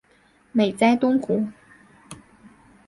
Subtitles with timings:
[0.51, 1.45] 美哉东湖！